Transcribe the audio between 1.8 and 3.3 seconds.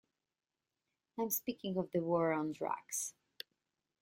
the war on drugs.